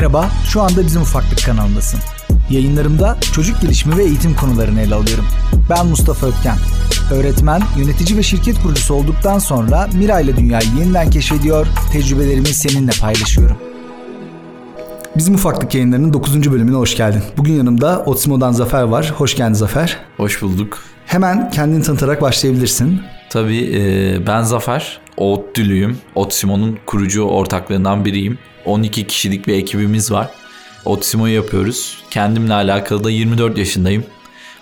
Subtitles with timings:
[0.00, 2.00] Merhaba, şu anda Bizim Ufaklık kanalındasın.
[2.50, 5.24] Yayınlarımda çocuk gelişimi ve eğitim konularını ele alıyorum.
[5.70, 6.56] Ben Mustafa Ötken.
[7.12, 13.56] Öğretmen, yönetici ve şirket kurucusu olduktan sonra Mira ile dünyayı yeniden keşfediyor, tecrübelerimi seninle paylaşıyorum.
[15.16, 16.52] Bizim Ufaklık yayınlarının 9.
[16.52, 17.22] bölümüne hoş geldin.
[17.36, 19.12] Bugün yanımda Otsimo'dan Zafer var.
[19.16, 19.98] Hoş geldin Zafer.
[20.16, 20.78] Hoş bulduk.
[21.06, 23.02] Hemen kendini tanıtarak başlayabilirsin.
[23.30, 25.00] Tabii ben Zafer.
[25.16, 25.98] ODTÜ'lüyüm.
[26.14, 28.38] Otsimo'nun kurucu ortaklarından biriyim.
[28.64, 30.30] 12 kişilik bir ekibimiz var.
[30.84, 31.98] Otsimo'yu yapıyoruz.
[32.10, 34.04] Kendimle alakalı da 24 yaşındayım.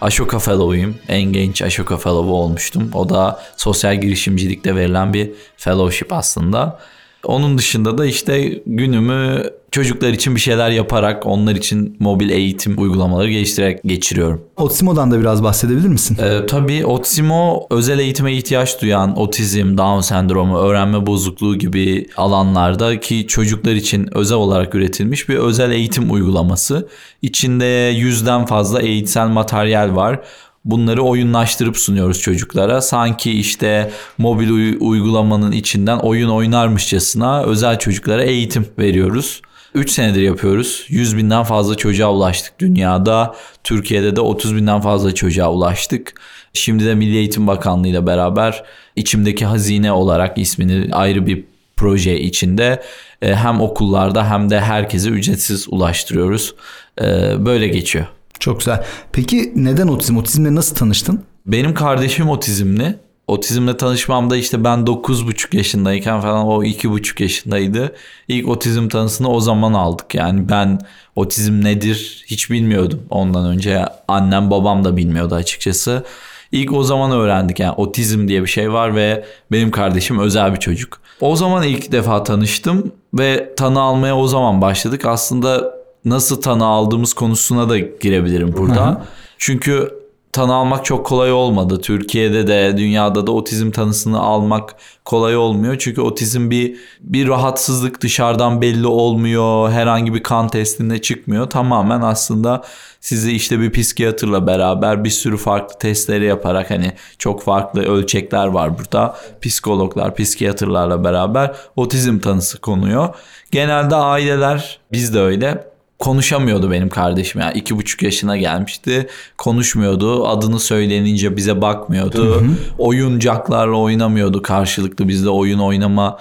[0.00, 0.96] Ashoka Fellow'uyum.
[1.08, 2.90] En genç Ashoka Fellow olmuştum.
[2.94, 6.78] O da sosyal girişimcilikte verilen bir fellowship aslında.
[7.24, 13.30] Onun dışında da işte günümü çocuklar için bir şeyler yaparak onlar için mobil eğitim uygulamaları
[13.30, 14.42] geliştirerek geçiriyorum.
[14.56, 16.18] Otsimo'dan da biraz bahsedebilir misin?
[16.22, 23.26] Ee, tabii Otsimo özel eğitime ihtiyaç duyan otizm, Down sendromu, öğrenme bozukluğu gibi alanlarda ki
[23.26, 26.88] çocuklar için özel olarak üretilmiş bir özel eğitim uygulaması.
[27.22, 30.20] İçinde yüzden fazla eğitsel materyal var.
[30.64, 32.80] Bunları oyunlaştırıp sunuyoruz çocuklara.
[32.80, 39.42] Sanki işte mobil uygulamanın içinden oyun oynarmışçasına özel çocuklara eğitim veriyoruz.
[39.74, 40.84] 3 senedir yapıyoruz.
[40.88, 43.34] 100 binden fazla çocuğa ulaştık dünyada.
[43.64, 46.14] Türkiye'de de 30 binden fazla çocuğa ulaştık.
[46.52, 48.64] Şimdi de Milli Eğitim Bakanlığı ile beraber
[48.96, 51.44] içimdeki hazine olarak ismini ayrı bir
[51.76, 52.82] proje içinde
[53.22, 56.54] e, hem okullarda hem de herkese ücretsiz ulaştırıyoruz.
[57.00, 57.04] E,
[57.46, 58.06] böyle geçiyor.
[58.40, 58.84] Çok güzel.
[59.12, 60.16] Peki neden otizm?
[60.16, 61.22] Otizmle nasıl tanıştın?
[61.46, 62.94] Benim kardeşim otizmli.
[63.26, 67.94] Otizmle tanışmamda işte ben 9,5 yaşındayken falan o 2,5 yaşındaydı.
[68.28, 70.14] İlk otizm tanısını o zaman aldık.
[70.14, 70.78] Yani ben
[71.16, 73.84] otizm nedir hiç bilmiyordum ondan önce.
[74.08, 76.04] Annem babam da bilmiyordu açıkçası.
[76.52, 80.60] İlk o zaman öğrendik yani otizm diye bir şey var ve benim kardeşim özel bir
[80.60, 81.00] çocuk.
[81.20, 85.04] O zaman ilk defa tanıştım ve tanı almaya o zaman başladık.
[85.04, 88.86] Aslında nasıl tanı aldığımız konusuna da girebilirim burada.
[88.86, 88.98] Hı hı.
[89.38, 89.98] Çünkü
[90.32, 91.80] tanı almak çok kolay olmadı.
[91.80, 95.76] Türkiye'de de dünyada da otizm tanısını almak kolay olmuyor.
[95.78, 99.70] Çünkü otizm bir bir rahatsızlık dışarıdan belli olmuyor.
[99.70, 101.50] Herhangi bir kan testinde çıkmıyor.
[101.50, 102.62] Tamamen aslında
[103.00, 108.78] sizi işte bir psikiyatrla beraber bir sürü farklı testleri yaparak hani çok farklı ölçekler var
[108.78, 109.16] burada.
[109.42, 113.14] Psikologlar, psikiyatrlarla beraber otizm tanısı konuyor.
[113.50, 117.40] Genelde aileler biz de öyle konuşamıyordu benim kardeşim.
[117.40, 119.08] Yani iki buçuk yaşına gelmişti.
[119.38, 120.28] Konuşmuyordu.
[120.28, 122.34] Adını söylenince bize bakmıyordu.
[122.34, 122.50] Hı hı.
[122.78, 125.08] Oyuncaklarla oynamıyordu karşılıklı.
[125.08, 126.18] Bizde oyun oynama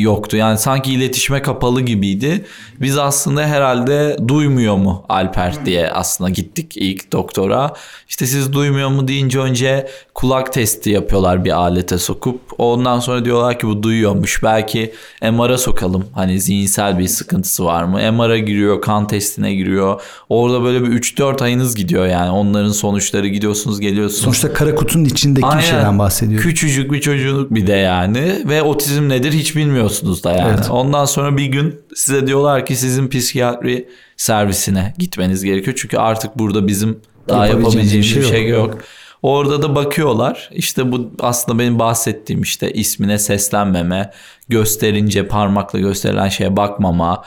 [0.00, 0.36] yoktu.
[0.36, 2.44] Yani sanki iletişime kapalı gibiydi.
[2.80, 7.72] Biz aslında herhalde duymuyor mu Alper diye aslında gittik ilk doktora.
[8.08, 12.40] İşte siz duymuyor mu deyince önce kulak testi yapıyorlar bir alete sokup.
[12.58, 14.42] Ondan sonra diyorlar ki bu duyuyormuş.
[14.42, 14.92] Belki
[15.22, 16.04] MR'a sokalım.
[16.14, 18.12] Hani zihinsel bir sıkıntısı var mı?
[18.12, 20.00] MR'a giriyor, kan testine giriyor.
[20.28, 22.30] Orada böyle bir 3-4 ayınız gidiyor yani.
[22.30, 24.22] Onların sonuçları gidiyorsunuz geliyorsunuz.
[24.22, 25.58] Sonuçta kara kutunun içindeki Aynen.
[25.58, 26.42] bir şeyden bahsediyor.
[26.42, 28.42] Küçücük bir çocuk bir de yani.
[28.48, 30.54] Ve otizm nedir hiç bilmiyorsunuz da yani.
[30.54, 30.70] Evet.
[30.70, 35.76] Ondan sonra bir gün size diyorlar ki sizin psikiyatri servisine gitmeniz gerekiyor.
[35.80, 38.68] Çünkü artık burada bizim daha yapabileceğimiz bir şey, bir şey yok.
[38.68, 38.82] yok.
[39.22, 40.50] Orada da bakıyorlar.
[40.52, 44.10] İşte bu aslında benim bahsettiğim işte ismine seslenmeme,
[44.48, 47.22] gösterince parmakla gösterilen şeye bakmama,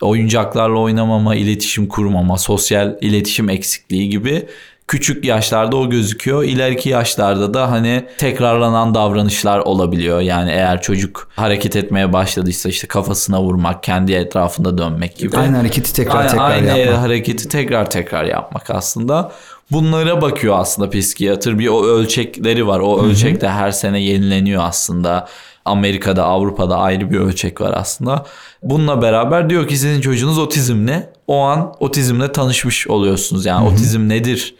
[0.00, 4.46] oyuncaklarla oynamama, iletişim kurmama, sosyal iletişim eksikliği gibi
[4.90, 6.44] küçük yaşlarda o gözüküyor.
[6.44, 10.20] İleriki yaşlarda da hani tekrarlanan davranışlar olabiliyor.
[10.20, 15.36] Yani eğer çocuk hareket etmeye başladıysa işte kafasına vurmak, kendi etrafında dönmek gibi.
[15.36, 16.86] Aynı hareketi tekrar aynı, tekrar aynı yapmak.
[16.86, 19.32] Aynı hareketi tekrar tekrar yapmak aslında.
[19.70, 21.58] Bunlara bakıyor aslında psikiyatr.
[21.58, 22.80] Bir o ölçekleri var.
[22.80, 25.28] O ölçek de her sene yenileniyor aslında.
[25.64, 28.26] Amerika'da, Avrupa'da ayrı bir ölçek var aslında.
[28.62, 31.12] Bununla beraber diyor ki sizin çocuğunuz otizmle.
[31.26, 33.46] O an otizmle tanışmış oluyorsunuz.
[33.46, 33.74] Yani Hı-hı.
[33.74, 34.54] otizm nedir?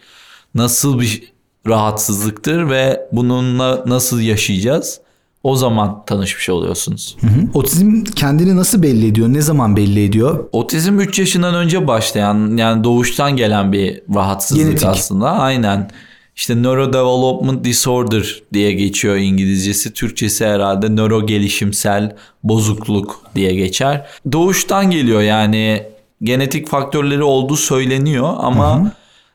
[0.55, 1.31] Nasıl bir
[1.67, 4.99] rahatsızlıktır ve bununla nasıl yaşayacağız?
[5.43, 7.17] O zaman tanışmış oluyorsunuz.
[7.21, 7.47] Hı hı.
[7.53, 9.27] Otizm kendini nasıl belli ediyor?
[9.27, 10.49] Ne zaman belli ediyor?
[10.51, 14.87] Otizm 3 yaşından önce başlayan yani doğuştan gelen bir rahatsızlık Genetik.
[14.87, 15.31] aslında.
[15.31, 15.91] Aynen.
[16.35, 19.93] İşte neurodevelopment disorder diye geçiyor İngilizcesi.
[19.93, 24.07] Türkçesi herhalde nöro gelişimsel bozukluk diye geçer.
[24.31, 25.83] Doğuştan geliyor yani
[26.23, 28.91] genetik faktörleri olduğu söyleniyor ama hı hı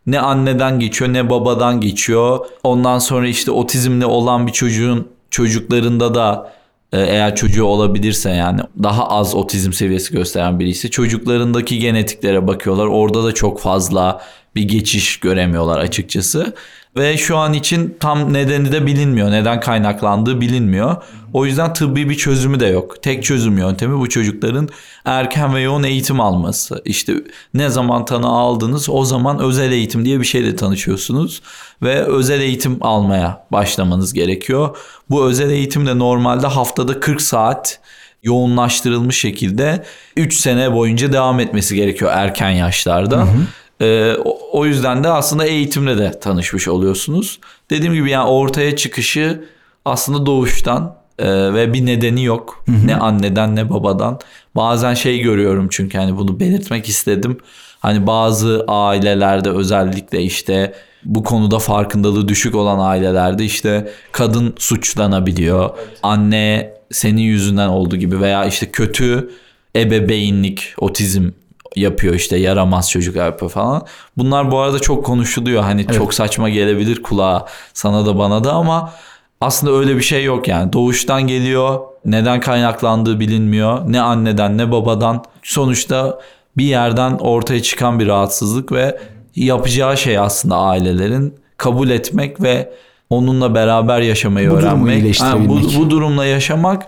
[0.06, 2.46] ne anneden geçiyor ne babadan geçiyor.
[2.64, 6.52] Ondan sonra işte otizmli olan bir çocuğun çocuklarında da
[6.92, 12.86] e, eğer çocuğu olabilirse yani daha az otizm seviyesi gösteren birisi çocuklarındaki genetiklere bakıyorlar.
[12.86, 14.20] Orada da çok fazla
[14.56, 16.54] bir geçiş göremiyorlar açıkçası.
[16.96, 19.30] Ve şu an için tam nedeni de bilinmiyor.
[19.30, 20.96] Neden kaynaklandığı bilinmiyor.
[21.32, 23.02] O yüzden tıbbi bir çözümü de yok.
[23.02, 24.68] Tek çözüm yöntemi bu çocukların
[25.04, 26.82] erken ve yoğun eğitim alması.
[26.84, 27.14] İşte
[27.54, 31.42] ne zaman tanı aldınız o zaman özel eğitim diye bir şeyle tanışıyorsunuz.
[31.82, 34.76] Ve özel eğitim almaya başlamanız gerekiyor.
[35.10, 37.80] Bu özel eğitim de normalde haftada 40 saat
[38.22, 39.84] yoğunlaştırılmış şekilde
[40.16, 43.16] 3 sene boyunca devam etmesi gerekiyor erken yaşlarda.
[43.16, 43.46] Hı hı.
[43.80, 44.12] Ee,
[44.52, 47.40] o yüzden de aslında eğitimle de tanışmış oluyorsunuz.
[47.70, 49.44] Dediğim gibi yani ortaya çıkışı
[49.84, 52.64] aslında doğuştan e, ve bir nedeni yok.
[52.66, 52.86] Hı hı.
[52.86, 54.20] Ne anneden ne babadan.
[54.56, 57.38] Bazen şey görüyorum çünkü hani bunu belirtmek istedim.
[57.80, 60.74] Hani bazı ailelerde özellikle işte
[61.04, 65.70] bu konuda farkındalığı düşük olan ailelerde işte kadın suçlanabiliyor.
[66.02, 69.30] Anne senin yüzünden olduğu gibi veya işte kötü
[69.76, 71.30] ebeveynlik, otizm
[71.76, 73.86] yapıyor işte yaramaz çocuk yapıyor falan.
[74.16, 75.62] Bunlar bu arada çok konuşuluyor.
[75.62, 75.94] Hani evet.
[75.94, 78.92] çok saçma gelebilir kulağa sana da bana da ama
[79.40, 80.72] aslında öyle bir şey yok yani.
[80.72, 81.80] Doğuştan geliyor.
[82.04, 83.92] Neden kaynaklandığı bilinmiyor.
[83.92, 85.24] Ne anneden ne babadan.
[85.42, 86.20] Sonuçta
[86.56, 89.00] bir yerden ortaya çıkan bir rahatsızlık ve
[89.36, 92.72] yapacağı şey aslında ailelerin kabul etmek ve
[93.10, 95.20] onunla beraber yaşamayı bu öğrenmek.
[95.20, 96.86] Yani bu, bu durumla yaşamak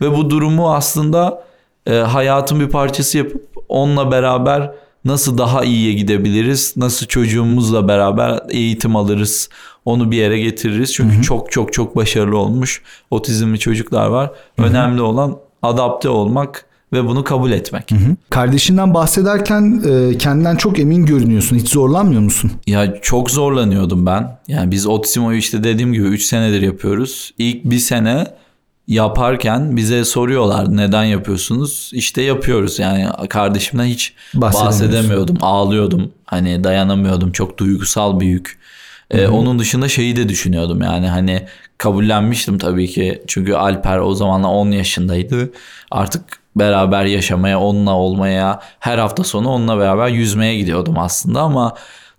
[0.00, 1.44] ve bu durumu aslında
[1.86, 4.70] e, hayatın bir parçası yapıp onunla beraber
[5.04, 6.74] nasıl daha iyiye gidebiliriz?
[6.76, 9.48] Nasıl çocuğumuzla beraber eğitim alırız?
[9.84, 10.92] Onu bir yere getiririz.
[10.94, 11.22] Çünkü Hı-hı.
[11.22, 14.30] çok çok çok başarılı olmuş otizmli çocuklar var.
[14.56, 14.66] Hı-hı.
[14.66, 17.90] Önemli olan adapte olmak ve bunu kabul etmek.
[17.90, 18.16] Hı hı.
[18.30, 21.56] Kardeşinden bahsederken e, kendinden çok emin görünüyorsun.
[21.56, 22.52] Hiç zorlanmıyor musun?
[22.66, 24.38] Ya çok zorlanıyordum ben.
[24.48, 27.34] Yani biz Otizmo'yu işte dediğim gibi 3 senedir yapıyoruz.
[27.38, 28.26] İlk bir sene
[28.90, 31.90] yaparken bize soruyorlar neden yapıyorsunuz?
[31.94, 35.36] İşte yapıyoruz yani kardeşimden hiç bahsedemiyordum.
[35.40, 36.12] Ağlıyordum.
[36.24, 37.32] Hani dayanamıyordum.
[37.32, 38.58] Çok duygusal bir yük.
[39.10, 41.46] Ee, onun dışında şeyi de düşünüyordum yani hani
[41.78, 43.22] kabullenmiştim tabii ki.
[43.26, 45.52] Çünkü Alper o zamanla 10 yaşındaydı.
[45.90, 46.22] Artık
[46.56, 51.74] beraber yaşamaya, onunla olmaya, her hafta sonu onunla beraber yüzmeye gidiyordum aslında ama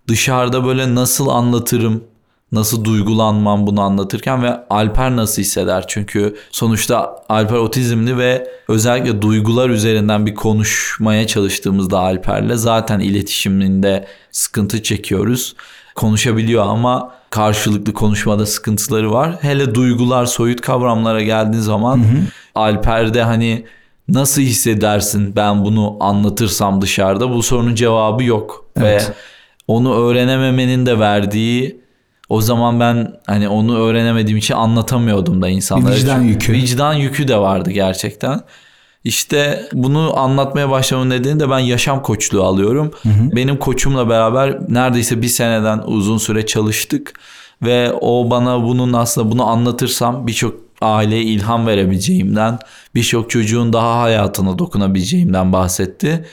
[0.08, 2.04] dışarıda böyle nasıl anlatırım,
[2.52, 5.84] nasıl duygulanmam bunu anlatırken ve Alper nasıl hisseder?
[5.88, 14.82] Çünkü sonuçta Alper otizmli ve özellikle duygular üzerinden bir konuşmaya çalıştığımızda Alper'le zaten iletişiminde sıkıntı
[14.82, 15.56] çekiyoruz.
[15.94, 19.36] Konuşabiliyor ama karşılıklı konuşmada sıkıntıları var.
[19.40, 22.22] Hele duygular, soyut kavramlara geldiği zaman hı hı.
[22.54, 23.64] Alper'de hani
[24.08, 28.66] nasıl hissedersin ben bunu anlatırsam dışarıda bu sorunun cevabı yok.
[28.76, 29.08] Evet.
[29.08, 29.14] Ve
[29.68, 31.81] onu öğrenememenin de verdiği
[32.32, 35.92] o zaman ben hani onu öğrenemediğim için anlatamıyordum da insanlara.
[35.92, 36.52] Bir vicdan yükü.
[36.52, 38.40] Vicdan yükü de vardı gerçekten.
[39.04, 42.90] İşte bunu anlatmaya başlamamın nedeni de ben yaşam koçluğu alıyorum.
[43.02, 43.36] Hı hı.
[43.36, 47.20] Benim koçumla beraber neredeyse bir seneden uzun süre çalıştık.
[47.62, 52.58] Ve o bana bunun aslında bunu anlatırsam birçok aileye ilham verebileceğimden,
[52.94, 56.26] birçok çocuğun daha hayatına dokunabileceğimden bahsetti.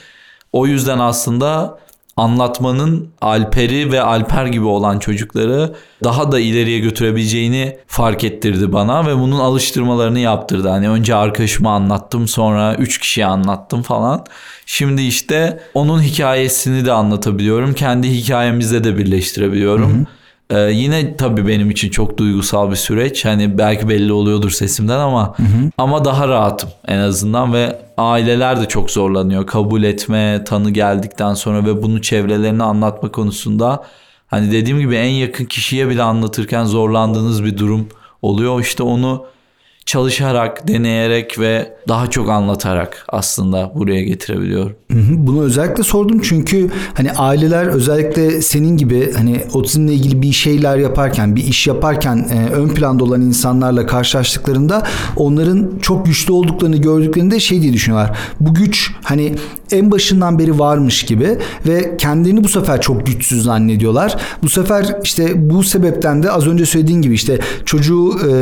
[0.54, 1.80] O yüzden aslında
[2.20, 9.16] anlatmanın Alper'i ve Alper gibi olan çocukları daha da ileriye götürebileceğini fark ettirdi bana ve
[9.16, 10.70] bunun alıştırmalarını yaptırdı.
[10.70, 14.26] Hani önce arkadaşıma anlattım sonra üç kişiye anlattım falan.
[14.66, 17.74] Şimdi işte onun hikayesini de anlatabiliyorum.
[17.74, 19.94] Kendi hikayemizde de birleştirebiliyorum.
[19.94, 20.19] Hı hı.
[20.52, 23.26] Ee, yine tabii benim için çok duygusal bir süreç.
[23.26, 25.72] Hani belki belli oluyordur sesimden ama hı hı.
[25.78, 31.66] ama daha rahatım en azından ve aileler de çok zorlanıyor kabul etme, tanı geldikten sonra
[31.66, 33.84] ve bunu çevrelerine anlatma konusunda.
[34.28, 37.88] Hani dediğim gibi en yakın kişiye bile anlatırken zorlandığınız bir durum
[38.22, 38.62] oluyor.
[38.62, 39.26] İşte onu
[39.90, 44.76] çalışarak, deneyerek ve daha çok anlatarak aslında buraya getirebiliyorum.
[45.18, 51.36] Bunu özellikle sordum çünkü hani aileler özellikle senin gibi hani otizmle ilgili bir şeyler yaparken,
[51.36, 54.84] bir iş yaparken e, ön planda olan insanlarla karşılaştıklarında
[55.16, 58.18] onların çok güçlü olduklarını gördüklerinde şey diye düşünüyorlar.
[58.40, 59.36] Bu güç hani
[59.72, 64.18] en başından beri varmış gibi ve kendini bu sefer çok güçsüz zannediyorlar.
[64.44, 68.34] Bu sefer işte bu sebepten de az önce söylediğin gibi işte çocuğu e,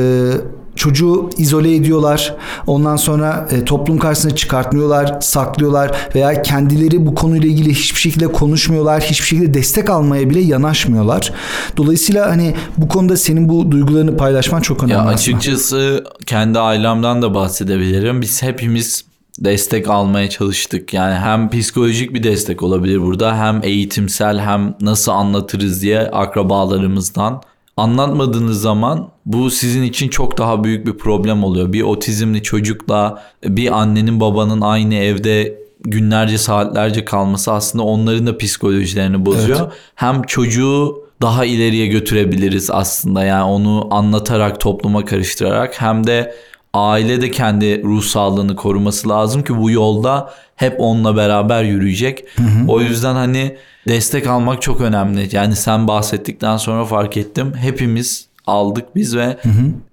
[0.77, 2.35] çocuğu izole ediyorlar.
[2.67, 9.01] Ondan sonra e, toplum karşısına çıkartmıyorlar, saklıyorlar veya kendileri bu konuyla ilgili hiçbir şekilde konuşmuyorlar.
[9.01, 11.33] Hiçbir şekilde destek almaya bile yanaşmıyorlar.
[11.77, 14.93] Dolayısıyla hani bu konuda senin bu duygularını paylaşman çok önemli.
[14.93, 16.13] Ya açıkçası aslında.
[16.25, 18.21] kendi ailemden de bahsedebilirim.
[18.21, 19.07] Biz hepimiz
[19.39, 20.93] destek almaya çalıştık.
[20.93, 27.41] Yani hem psikolojik bir destek olabilir burada hem eğitimsel hem nasıl anlatırız diye akrabalarımızdan
[27.77, 31.73] anlatmadığınız zaman bu sizin için çok daha büyük bir problem oluyor.
[31.73, 39.25] Bir otizmli çocukla bir annenin babanın aynı evde günlerce saatlerce kalması aslında onların da psikolojilerini
[39.25, 39.59] bozuyor.
[39.61, 39.71] Evet.
[39.95, 46.35] Hem çocuğu daha ileriye götürebiliriz aslında yani onu anlatarak topluma karıştırarak hem de
[46.73, 52.25] aile de kendi ruh sağlığını koruması lazım ki bu yolda hep onunla beraber yürüyecek.
[52.67, 53.57] O yüzden hani
[53.87, 55.29] destek almak çok önemli.
[55.31, 57.53] Yani sen bahsettikten sonra fark ettim.
[57.53, 59.37] Hepimiz aldık biz ve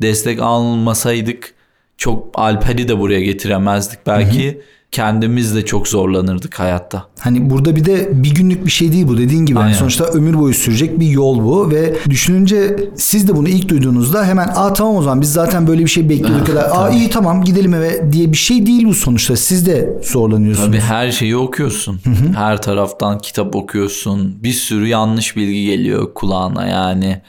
[0.02, 1.54] destek almasaydık
[1.96, 4.62] çok Alper'i de buraya getiremezdik belki.
[4.94, 7.06] Kendimiz de çok zorlanırdık hayatta.
[7.20, 9.58] Hani burada bir de bir günlük bir şey değil bu dediğin gibi.
[9.58, 14.24] Yani sonuçta ömür boyu sürecek bir yol bu ve düşününce siz de bunu ilk duyduğunuzda
[14.24, 17.44] hemen aa tamam o zaman biz zaten böyle bir şey bekliyorduk kadar aa iyi tamam
[17.44, 19.36] gidelim eve diye bir şey değil bu sonuçta.
[19.36, 20.68] Siz de zorlanıyorsunuz.
[20.68, 22.00] Tabii her şeyi okuyorsun.
[22.36, 24.42] Her taraftan kitap okuyorsun.
[24.42, 27.20] Bir sürü yanlış bilgi geliyor kulağına yani.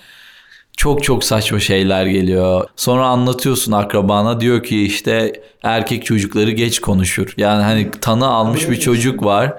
[0.78, 2.68] Çok çok saçma şeyler geliyor.
[2.76, 7.34] Sonra anlatıyorsun akrabana diyor ki işte erkek çocukları geç konuşur.
[7.38, 9.54] Yani hani tanı almış bir çocuk var.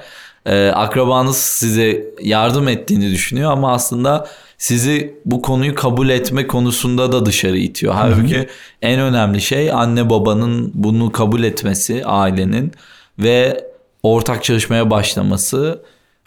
[0.46, 7.26] Ee, akrabanız size yardım ettiğini düşünüyor ama aslında sizi bu konuyu kabul etme konusunda da
[7.26, 7.94] dışarı itiyor.
[7.94, 8.48] Halbuki
[8.82, 12.72] en önemli şey anne babanın bunu kabul etmesi ailenin
[13.18, 13.64] ve
[14.02, 15.82] ortak çalışmaya başlaması.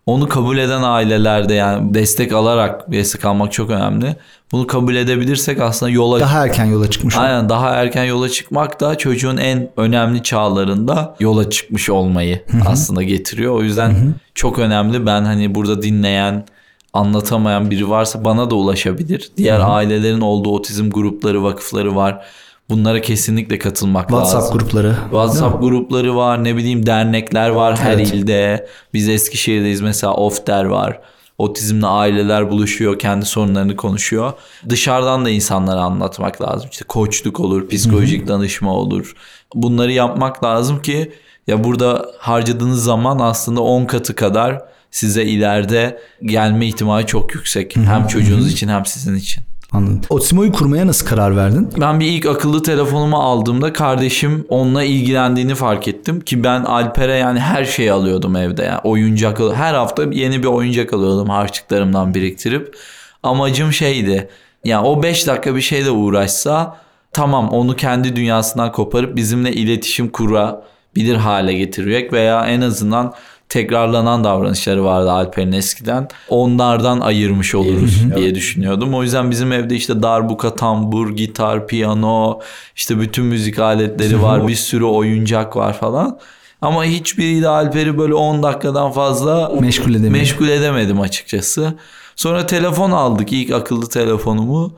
[0.10, 4.16] Onu kabul eden ailelerde yani destek alarak destek almak çok önemli.
[4.52, 7.18] Bunu kabul edebilirsek aslında yola Daha erken yola çıkmış.
[7.18, 13.54] Aynen daha erken yola çıkmak da çocuğun en önemli çağlarında yola çıkmış olmayı aslında getiriyor.
[13.54, 15.06] O yüzden çok önemli.
[15.06, 16.46] Ben hani burada dinleyen,
[16.94, 19.32] anlatamayan biri varsa bana da ulaşabilir.
[19.38, 22.26] Diğer ailelerin olduğu otizm grupları, vakıfları var.
[22.70, 24.58] Bunlara kesinlikle katılmak WhatsApp lazım.
[24.58, 24.96] grupları.
[25.04, 28.14] WhatsApp grupları var, ne bileyim dernekler var her Evet.
[28.14, 28.68] ilde.
[28.94, 31.00] Biz Eskişehir'deyiz mesela Ofter var.
[31.38, 34.34] Otizmli aileler buluşuyor, kendi sorunlarını konuşuyor.
[34.70, 36.70] Dışarıdan da insanlara anlatmak lazım.
[36.72, 39.14] İşte koçluk olur, psikolojik danışma olur.
[39.56, 41.12] Bunları yapmak lazım ki
[41.48, 44.62] ya burada harcadığınız zaman aslında 10 katı kadar
[44.92, 47.76] size ileride gelme ihtimali çok yüksek.
[47.76, 49.44] Hem çocuğunuz için hem sizin için.
[49.72, 50.02] Anladım.
[50.10, 51.70] Otimo'yu kurmaya nasıl karar verdin?
[51.82, 57.40] Ben bir ilk akıllı telefonumu aldığımda kardeşim onunla ilgilendiğini fark ettim ki ben Alper'e yani
[57.40, 62.76] her şeyi alıyordum evde yani oyuncak her hafta yeni bir oyuncak alıyordum harçlıklarımdan biriktirip
[63.24, 64.30] amacım şeydi
[64.64, 66.78] yani o 5 dakika bir şeyle uğraşsa
[67.14, 73.14] tamam onu kendi dünyasından koparıp bizimle iletişim kurabilir hale getirecek veya en azından
[73.50, 76.08] tekrarlanan davranışları vardı Alper'in eskiden.
[76.30, 78.94] Onlardan ayırmış oluruz diye düşünüyordum.
[78.94, 82.40] O yüzden bizim evde işte darbuka, tambur, gitar, piyano,
[82.76, 84.48] işte bütün müzik aletleri var.
[84.48, 86.20] Bir sürü oyuncak var falan.
[86.62, 90.12] Ama hiçbiriyle Alper'i böyle 10 dakikadan fazla Meşgul edemedim.
[90.12, 91.74] meşgul edemedim açıkçası.
[92.16, 94.74] Sonra telefon aldık ilk akıllı telefonumu.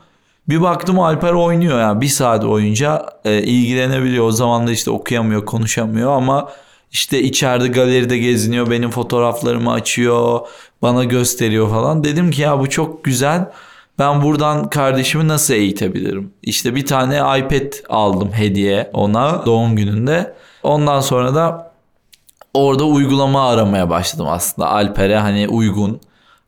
[0.50, 4.26] Bir baktım Alper oynuyor yani bir saat oyunca e, ilgilenebiliyor.
[4.26, 6.50] O zaman da işte okuyamıyor, konuşamıyor ama
[6.92, 8.70] işte içeride galeride geziniyor.
[8.70, 10.40] Benim fotoğraflarımı açıyor,
[10.82, 12.04] bana gösteriyor falan.
[12.04, 13.52] Dedim ki ya bu çok güzel.
[14.00, 16.34] Ben buradan kardeşimi nasıl eğitebilirim?
[16.42, 20.34] İşte bir tane iPad aldım hediye ona doğum gününde.
[20.64, 21.72] Ondan sonra da
[22.54, 26.02] orada uygulama aramaya başladım aslında Alper'e hani uygun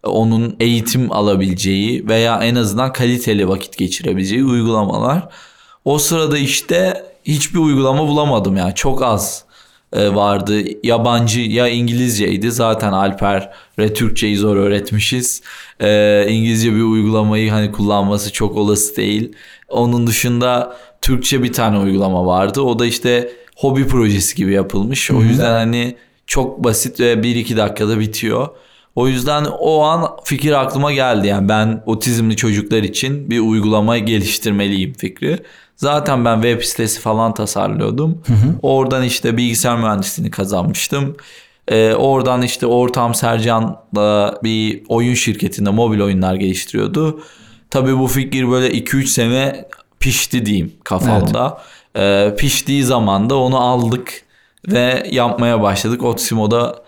[0.03, 5.29] onun eğitim alabileceği veya en azından kaliteli vakit geçirebileceği uygulamalar.
[5.85, 9.45] O sırada işte hiçbir uygulama bulamadım yani çok az
[9.99, 10.61] vardı.
[10.83, 15.41] Yabancı ya İngilizceydi zaten Alper'e Türkçeyi zor öğretmişiz.
[15.79, 19.31] E, İngilizce bir uygulamayı hani kullanması çok olası değil.
[19.69, 22.61] Onun dışında Türkçe bir tane uygulama vardı.
[22.61, 25.11] O da işte hobi projesi gibi yapılmış.
[25.11, 25.95] O yüzden hani
[26.27, 28.47] çok basit ve 1-2 dakikada bitiyor.
[28.95, 31.27] O yüzden o an fikir aklıma geldi.
[31.27, 35.39] Yani ben otizmli çocuklar için bir uygulama geliştirmeliyim fikri.
[35.75, 38.21] Zaten ben web sitesi falan tasarlıyordum.
[38.61, 41.17] Oradan işte bilgisayar mühendisliğini kazanmıştım.
[41.67, 47.21] Ee, oradan işte ortam Sercan'la bir oyun şirketinde mobil oyunlar geliştiriyordu.
[47.69, 49.65] Tabii bu fikir böyle 2-3 sene
[49.99, 51.61] pişti diyeyim kafamda.
[51.97, 54.21] Ee, piştiği zaman da onu aldık
[54.67, 56.03] ve yapmaya başladık.
[56.03, 56.82] Otimo'da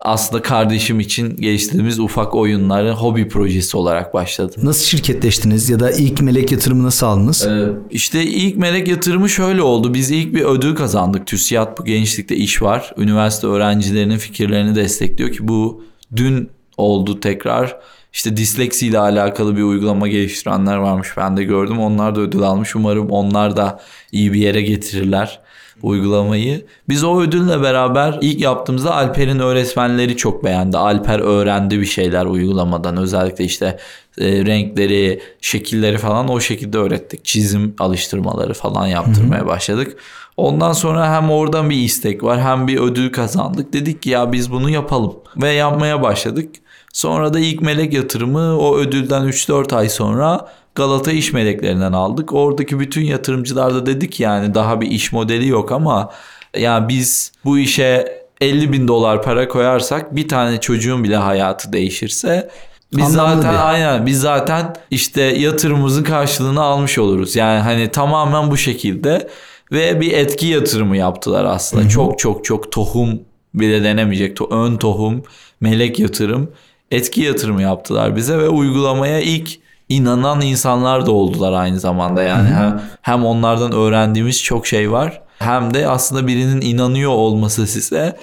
[0.00, 4.56] aslında kardeşim için geliştirdiğimiz ufak oyunları hobi projesi olarak başladı.
[4.62, 7.48] Nasıl şirketleştiniz ya da ilk melek yatırımı nasıl aldınız?
[7.90, 9.94] İşte ilk melek yatırımı şöyle oldu.
[9.94, 11.26] Biz ilk bir ödül kazandık.
[11.26, 12.94] TÜSİAD bu gençlikte iş var.
[12.98, 15.84] Üniversite öğrencilerinin fikirlerini destekliyor ki bu
[16.16, 17.76] dün oldu tekrar.
[18.12, 21.08] İşte disleksi ile alakalı bir uygulama geliştirenler varmış.
[21.16, 21.78] Ben de gördüm.
[21.78, 22.76] Onlar da ödül almış.
[22.76, 23.80] Umarım onlar da
[24.12, 25.40] iyi bir yere getirirler.
[25.82, 26.66] Uygulamayı.
[26.88, 30.78] Biz o ödülle beraber ilk yaptığımızda Alper'in öğretmenleri çok beğendi.
[30.78, 32.96] Alper öğrendi bir şeyler uygulamadan.
[32.96, 33.78] Özellikle işte
[34.18, 37.24] e, renkleri, şekilleri falan o şekilde öğrettik.
[37.24, 39.96] Çizim alıştırmaları falan yaptırmaya başladık.
[40.36, 43.72] Ondan sonra hem oradan bir istek var hem bir ödül kazandık.
[43.72, 46.54] Dedik ki ya biz bunu yapalım ve yapmaya başladık.
[46.92, 52.32] Sonra da ilk melek yatırımı o ödülden 3-4 ay sonra Galata iş meleklerinden aldık.
[52.32, 56.10] Oradaki bütün yatırımcılar da dedik yani daha bir iş modeli yok ama
[56.58, 62.50] ya biz bu işe 50 bin dolar para koyarsak bir tane çocuğun bile hayatı değişirse
[62.96, 63.68] biz Anlamlı zaten bir.
[63.68, 67.36] aynen biz zaten işte yatırımımızın karşılığını almış oluruz.
[67.36, 69.28] Yani hani tamamen bu şekilde
[69.72, 71.88] ve bir etki yatırımı yaptılar aslında.
[71.88, 73.20] Çok çok çok tohum
[73.54, 74.52] bile denemeyecek.
[74.52, 75.22] Ön tohum,
[75.60, 76.50] melek yatırım,
[76.90, 82.22] etki yatırımı yaptılar bize ve uygulamaya ilk inanan insanlar da oldular aynı zamanda.
[82.22, 88.16] Yani hem, hem onlardan öğrendiğimiz çok şey var hem de aslında birinin inanıyor olması size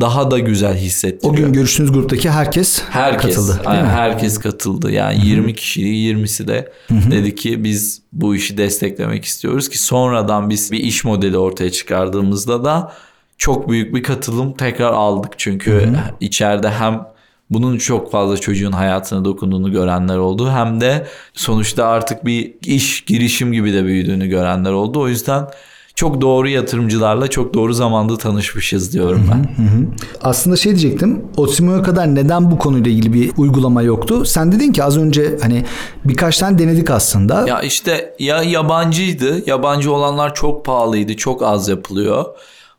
[0.00, 1.32] daha da güzel hissettiriyor.
[1.32, 3.60] O gün görüştüğünüz gruptaki herkes, Herkes, katıldı.
[3.64, 3.90] aynen, mi?
[3.90, 4.92] herkes katıldı.
[4.92, 10.72] Yani 20 kişi, 20'si de dedi ki biz bu işi desteklemek istiyoruz ki sonradan biz
[10.72, 12.92] bir iş modeli ortaya çıkardığımızda da
[13.38, 15.32] çok büyük bir katılım tekrar aldık.
[15.36, 15.88] Çünkü
[16.20, 17.00] içeride hem
[17.50, 23.52] bunun çok fazla çocuğun hayatına dokunduğunu görenler oldu hem de sonuçta artık bir iş girişim
[23.52, 25.00] gibi de büyüdüğünü görenler oldu.
[25.00, 25.48] O yüzden
[25.94, 29.48] çok doğru yatırımcılarla çok doğru zamanda tanışmışız diyorum ben.
[30.22, 31.24] Aslında şey diyecektim.
[31.36, 34.24] Otimo'ya kadar neden bu konuyla ilgili bir uygulama yoktu?
[34.24, 35.64] Sen dedin ki az önce hani
[36.04, 37.48] birkaç tane denedik aslında.
[37.48, 39.50] Ya işte ya yabancıydı.
[39.50, 41.16] Yabancı olanlar çok pahalıydı.
[41.16, 42.24] Çok az yapılıyor.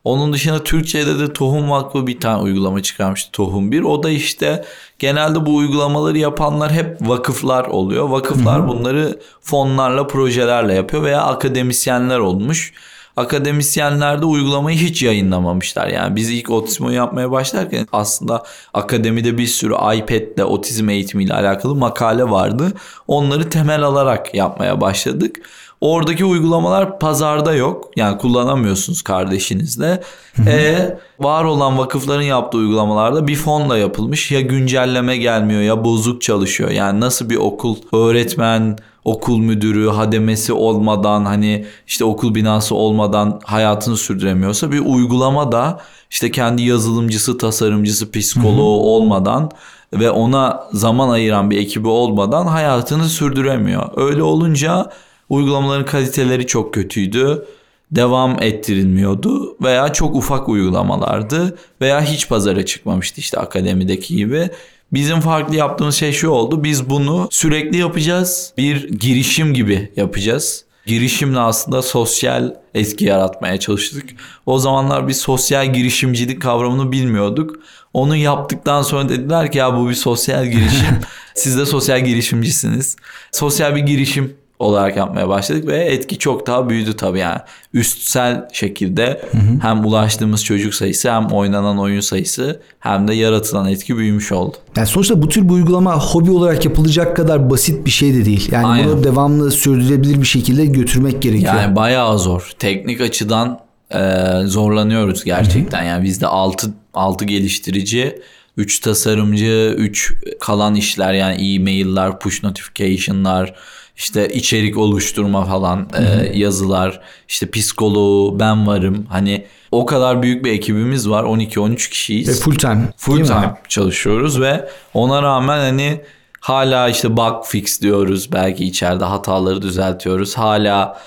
[0.09, 3.81] Onun dışında Türkçe'de de Tohum Vakfı bir tane uygulama çıkarmıştı Tohum 1.
[3.81, 4.65] O da işte
[4.99, 8.09] genelde bu uygulamaları yapanlar hep vakıflar oluyor.
[8.09, 12.73] Vakıflar bunları fonlarla, projelerle yapıyor veya akademisyenler olmuş.
[13.17, 15.87] Akademisyenler de uygulamayı hiç yayınlamamışlar.
[15.87, 22.29] Yani biz ilk otizmo yapmaya başlarken aslında akademide bir sürü iPad'le otizm eğitimiyle alakalı makale
[22.29, 22.71] vardı.
[23.07, 25.35] Onları temel alarak yapmaya başladık.
[25.81, 27.91] Oradaki uygulamalar pazarda yok.
[27.95, 30.01] Yani kullanamıyorsunuz kardeşinizle.
[30.47, 34.31] E var olan vakıfların yaptığı uygulamalarda bir fonla yapılmış.
[34.31, 36.69] Ya güncelleme gelmiyor ya bozuk çalışıyor.
[36.69, 43.97] Yani nasıl bir okul öğretmen, okul müdürü hademesi olmadan hani işte okul binası olmadan hayatını
[43.97, 49.51] sürdüremiyorsa bir uygulama da işte kendi yazılımcısı, tasarımcısı, psikoloğu olmadan
[49.93, 53.89] ve ona zaman ayıran bir ekibi olmadan hayatını sürdüremiyor.
[53.95, 54.89] Öyle olunca
[55.29, 57.45] uygulamaların kaliteleri çok kötüydü.
[57.91, 64.49] Devam ettirilmiyordu veya çok ufak uygulamalardı veya hiç pazara çıkmamıştı işte akademideki gibi.
[64.93, 66.63] Bizim farklı yaptığımız şey şu oldu.
[66.63, 68.53] Biz bunu sürekli yapacağız.
[68.57, 70.65] Bir girişim gibi yapacağız.
[70.85, 74.09] Girişimle aslında sosyal etki yaratmaya çalıştık.
[74.45, 77.55] O zamanlar biz sosyal girişimcilik kavramını bilmiyorduk.
[77.93, 80.99] Onu yaptıktan sonra dediler ki ya bu bir sosyal girişim.
[81.35, 82.95] Siz de sosyal girişimcisiniz.
[83.31, 87.39] Sosyal bir girişim olarak yapmaya başladık ve etki çok daha büyüdü tabii yani.
[87.73, 89.21] Üstsel şekilde
[89.61, 94.57] hem ulaştığımız çocuk sayısı hem oynanan oyun sayısı hem de yaratılan etki büyümüş oldu.
[94.77, 98.49] Yani sonuçta bu tür bir uygulama hobi olarak yapılacak kadar basit bir şey de değil.
[98.51, 98.89] Yani Aynen.
[98.89, 101.55] bunu devamlı sürdürülebilir bir şekilde götürmek gerekiyor.
[101.55, 102.51] Yani bayağı zor.
[102.59, 103.59] Teknik açıdan
[103.91, 104.01] e,
[104.45, 105.83] zorlanıyoruz gerçekten.
[105.83, 108.19] Yani bizde 6 6 geliştirici,
[108.57, 113.53] 3 tasarımcı, 3 kalan işler yani e-mail'lar, push notification'lar,
[113.99, 119.05] işte içerik oluşturma falan, e, yazılar, işte psikoloğu, ben varım.
[119.09, 121.23] Hani o kadar büyük bir ekibimiz var.
[121.23, 122.29] 12-13 kişiyiz.
[122.29, 122.93] Ve full time.
[122.97, 123.27] Full değil mi?
[123.27, 126.01] time çalışıyoruz ve ona rağmen hani
[126.39, 128.31] hala işte bug fix diyoruz.
[128.31, 130.37] Belki içeride hataları düzeltiyoruz.
[130.37, 130.99] Hala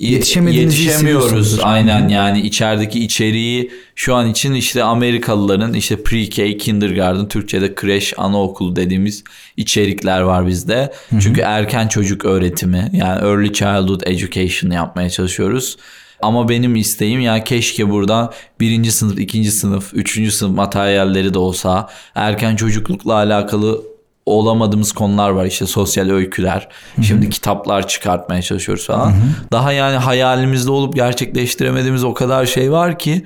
[0.00, 1.60] Yetişemediğinizi yetişemiyoruz.
[1.62, 8.76] Aynen yani içerideki içeriği şu an için işte Amerikalıların işte pre-K, kindergarten, Türkçe'de kreş, anaokulu
[8.76, 9.24] dediğimiz
[9.56, 10.92] içerikler var bizde.
[11.20, 15.76] Çünkü erken çocuk öğretimi yani early childhood education yapmaya çalışıyoruz.
[16.22, 21.88] Ama benim isteğim ya keşke burada birinci sınıf, ikinci sınıf, üçüncü sınıf materyalleri de olsa
[22.14, 23.89] erken çocuklukla alakalı
[24.26, 26.68] olamadığımız konular var işte sosyal öyküler.
[27.02, 29.12] Şimdi kitaplar çıkartmaya çalışıyoruz falan.
[29.52, 33.24] Daha yani hayalimizde olup gerçekleştiremediğimiz o kadar şey var ki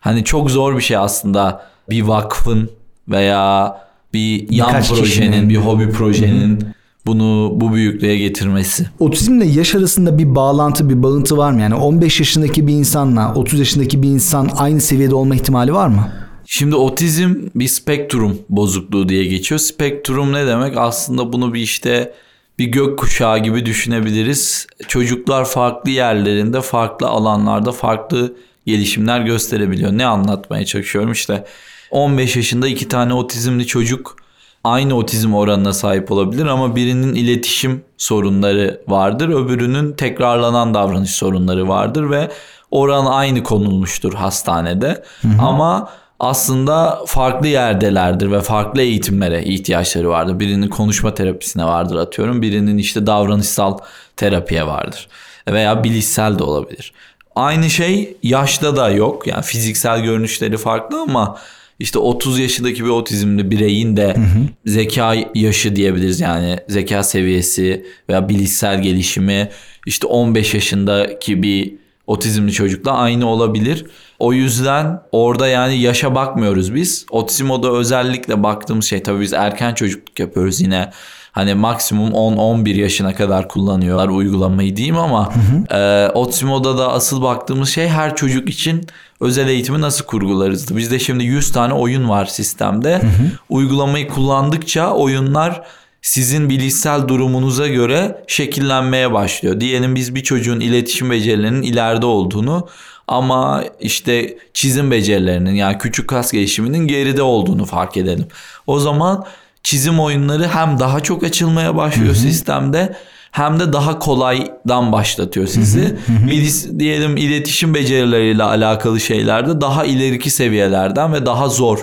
[0.00, 2.70] hani çok zor bir şey aslında bir vakfın
[3.08, 3.76] veya
[4.14, 5.48] bir yan Birkaç projenin, kişinin.
[5.48, 6.64] bir hobi projenin
[7.06, 8.86] bunu bu büyüklüğe getirmesi.
[8.98, 11.60] Otizmle yaş arasında bir bağlantı, bir bağıntı var mı?
[11.60, 16.08] Yani 15 yaşındaki bir insanla 30 yaşındaki bir insan aynı seviyede olma ihtimali var mı?
[16.46, 19.58] Şimdi otizm bir spektrum bozukluğu diye geçiyor.
[19.58, 20.76] Spektrum ne demek?
[20.76, 22.14] Aslında bunu bir işte
[22.58, 24.66] bir gök kuşağı gibi düşünebiliriz.
[24.88, 29.92] Çocuklar farklı yerlerinde, farklı alanlarda, farklı gelişimler gösterebiliyor.
[29.92, 31.44] Ne anlatmaya çalışıyorum işte
[31.90, 34.16] 15 yaşında iki tane otizmli çocuk
[34.64, 42.10] aynı otizm oranına sahip olabilir ama birinin iletişim sorunları vardır, öbürünün tekrarlanan davranış sorunları vardır
[42.10, 42.30] ve
[42.70, 45.02] oran aynı konulmuştur hastanede.
[45.22, 45.42] Hı hı.
[45.42, 45.90] Ama
[46.22, 50.40] aslında farklı yerdelerdir ve farklı eğitimlere ihtiyaçları vardır.
[50.40, 52.42] Birinin konuşma terapisine vardır atıyorum.
[52.42, 53.78] Birinin işte davranışsal
[54.16, 55.08] terapiye vardır.
[55.48, 56.92] Veya bilişsel de olabilir.
[57.36, 59.26] Aynı şey yaşta da yok.
[59.26, 61.38] Yani fiziksel görünüşleri farklı ama
[61.78, 64.46] işte 30 yaşındaki bir otizmli bireyin de hı hı.
[64.66, 69.48] zeka yaşı diyebiliriz yani zeka seviyesi veya bilişsel gelişimi
[69.86, 73.86] işte 15 yaşındaki bir otizmli çocukla aynı olabilir.
[74.18, 77.06] O yüzden orada yani yaşa bakmıyoruz biz.
[77.10, 80.90] Otizm o da özellikle baktığımız şey tabii biz erken çocukluk yapıyoruz yine.
[81.32, 85.76] Hani maksimum 10-11 yaşına kadar kullanıyorlar uygulamayı diyeyim ama hı hı.
[85.76, 88.86] E, Otizmo'da da asıl baktığımız şey her çocuk için
[89.20, 90.76] özel eğitimi nasıl kurgularızdı.
[90.76, 92.94] Bizde şimdi 100 tane oyun var sistemde.
[92.94, 93.30] Hı hı.
[93.48, 95.62] Uygulamayı kullandıkça oyunlar
[96.02, 99.60] sizin bilişsel durumunuza göre şekillenmeye başlıyor.
[99.60, 102.68] Diyelim biz bir çocuğun iletişim becerilerinin ileride olduğunu
[103.08, 108.26] ama işte çizim becerilerinin yani küçük kas gelişiminin geride olduğunu fark edelim.
[108.66, 109.26] O zaman
[109.62, 112.22] çizim oyunları hem daha çok açılmaya başlıyor Hı-hı.
[112.22, 112.96] sistemde
[113.32, 115.98] hem de daha kolaydan başlatıyor sizi.
[116.08, 121.78] Bir diyelim iletişim becerileriyle alakalı şeylerde daha ileriki seviyelerden ve daha zor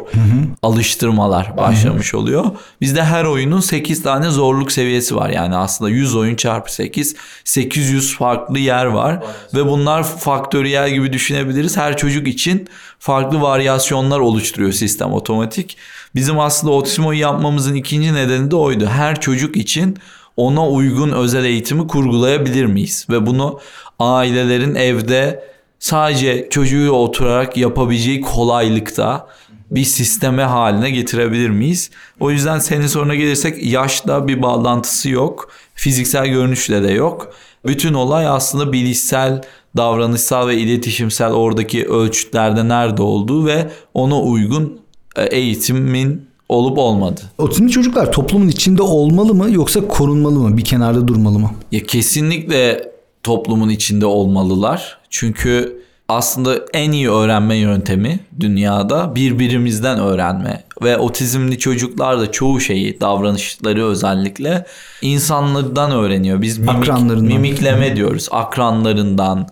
[0.62, 2.45] alıştırmalar başlamış oluyor.
[2.81, 5.29] Bizde her oyunun 8 tane zorluk seviyesi var.
[5.29, 11.77] Yani aslında 100 oyun çarpı 8 800 farklı yer var ve bunlar faktöriyel gibi düşünebiliriz.
[11.77, 12.67] Her çocuk için
[12.99, 15.77] farklı varyasyonlar oluşturuyor sistem otomatik.
[16.15, 18.88] Bizim aslında otizmoyu yapmamızın ikinci nedeni de oydu.
[18.88, 19.97] Her çocuk için
[20.39, 23.08] ona uygun özel eğitimi kurgulayabilir miyiz?
[23.10, 23.60] Ve bunu
[23.99, 25.43] ailelerin evde
[25.80, 29.28] sadece çocuğu oturarak yapabileceği kolaylıkta
[29.71, 31.91] bir sisteme haline getirebilir miyiz?
[32.19, 35.52] O yüzden senin soruna gelirsek yaşla bir bağlantısı yok.
[35.75, 37.34] Fiziksel görünüşle de yok.
[37.65, 39.41] Bütün olay aslında bilişsel,
[39.78, 44.82] davranışsal ve iletişimsel oradaki ölçütlerde nerede olduğu ve ona uygun
[45.15, 47.21] e, eğitimin olup olmadı.
[47.38, 50.57] Otizmli çocuklar toplumun içinde olmalı mı yoksa korunmalı mı?
[50.57, 51.51] Bir kenarda durmalı mı?
[51.71, 52.91] Ya kesinlikle
[53.23, 54.97] toplumun içinde olmalılar.
[55.09, 63.01] Çünkü aslında en iyi öğrenme yöntemi dünyada birbirimizden öğrenme ve otizmli çocuklar da çoğu şeyi
[63.01, 64.65] davranışları özellikle
[65.01, 66.41] insanlardan öğreniyor.
[66.41, 68.27] Biz mimik, mimikleme diyoruz.
[68.31, 69.47] Akranlarından,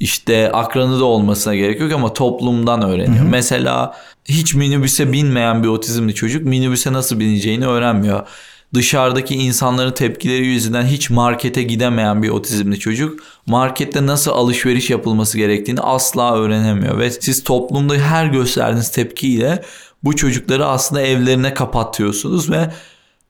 [0.00, 3.24] işte akranı da olmasına gerek yok ama toplumdan öğreniyor.
[3.24, 3.30] Hı hı.
[3.30, 8.26] Mesela hiç minibüse binmeyen bir otizmli çocuk minibüse nasıl bineceğini öğrenmiyor.
[8.74, 15.80] Dışarıdaki insanların tepkileri yüzünden hiç markete gidemeyen bir otizmli çocuk markette nasıl alışveriş yapılması gerektiğini
[15.80, 19.62] asla öğrenemiyor ve siz toplumda her gösterdiğiniz tepkiyle
[20.04, 22.70] bu çocukları aslında evlerine kapatıyorsunuz ve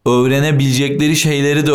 [0.06, 1.72] öğrenebilecekleri şeyleri de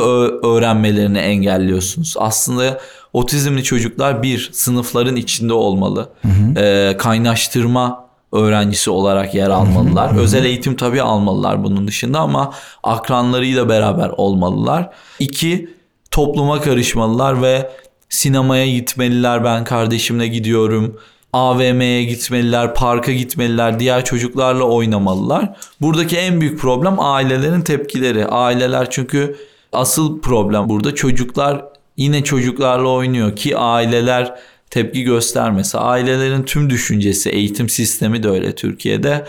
[0.48, 2.16] öğrenmelerini engelliyorsunuz.
[2.18, 2.82] Aslında
[3.14, 6.10] otizmli çocuklar bir sınıfların içinde olmalı.
[6.22, 6.60] Hı hı.
[6.60, 10.18] E, kaynaştırma öğrencisi olarak yer almalılar.
[10.18, 14.90] Özel eğitim tabii almalılar bunun dışında ama akranlarıyla beraber olmalılar.
[15.20, 15.70] İki,
[16.12, 17.72] topluma karışmalılar ve
[18.10, 19.44] sinemaya gitmeliler.
[19.44, 20.98] Ben kardeşimle gidiyorum.
[21.34, 25.56] AVM'ye gitmeliler, parka gitmeliler, diğer çocuklarla oynamalılar.
[25.82, 28.26] Buradaki en büyük problem ailelerin tepkileri.
[28.26, 29.36] Aileler çünkü
[29.74, 31.66] asıl problem burada çocuklar
[32.02, 34.36] yine çocuklarla oynuyor ki aileler
[34.70, 35.78] tepki göstermesi.
[35.78, 39.26] Ailelerin tüm düşüncesi, eğitim sistemi de öyle Türkiye'de.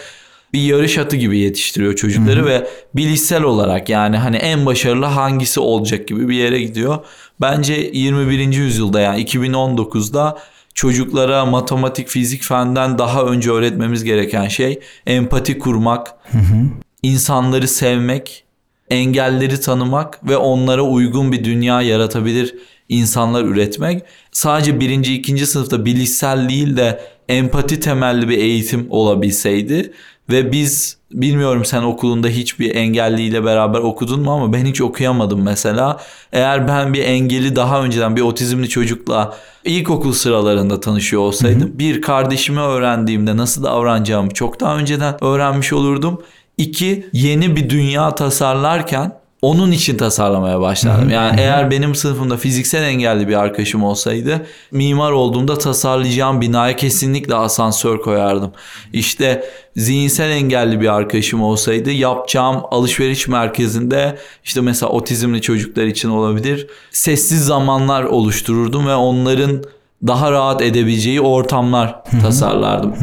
[0.53, 2.47] Bir yarış atı gibi yetiştiriyor çocukları Hı-hı.
[2.47, 6.99] ve bilişsel olarak yani hani en başarılı hangisi olacak gibi bir yere gidiyor.
[7.41, 8.39] Bence 21.
[8.39, 10.39] yüzyılda yani 2019'da
[10.75, 16.65] çocuklara matematik, fizik, fenden daha önce öğretmemiz gereken şey empati kurmak, hı hı.
[17.03, 18.45] insanları sevmek,
[18.93, 22.55] engelleri tanımak ve onlara uygun bir dünya yaratabilir
[22.89, 24.03] insanlar üretmek.
[24.33, 29.93] Sadece birinci, ikinci sınıfta bilişsel değil de empati temelli bir eğitim olabilseydi
[30.31, 36.01] ve biz bilmiyorum sen okulunda hiçbir engelliyle beraber okudun mu ama ben hiç okuyamadım mesela.
[36.33, 41.79] Eğer ben bir engeli daha önceden bir otizmli çocukla ilkokul sıralarında tanışıyor olsaydım hı hı.
[41.79, 46.23] bir kardeşimi öğrendiğimde nasıl davranacağımı çok daha önceden öğrenmiş olurdum.
[46.62, 51.11] İki yeni bir dünya tasarlarken onun için tasarlamaya başladım.
[51.11, 57.98] Yani eğer benim sınıfımda fiziksel engelli bir arkadaşım olsaydı mimar olduğumda tasarlayacağım binaya kesinlikle asansör
[57.98, 58.53] koyardım.
[58.92, 59.44] İşte
[59.77, 67.44] zihinsel engelli bir arkadaşım olsaydı yapacağım alışveriş merkezinde işte mesela otizmli çocuklar için olabilir sessiz
[67.44, 69.64] zamanlar oluştururdum ve onların
[70.07, 72.94] daha rahat edebileceği ortamlar tasarlardım.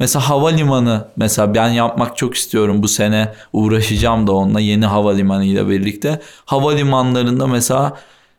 [0.00, 5.68] Mesela havalimanı mesela ben yapmak çok istiyorum bu sene uğraşacağım da onunla yeni havalimanı ile
[5.68, 6.20] birlikte.
[6.44, 7.96] Havalimanlarında mesela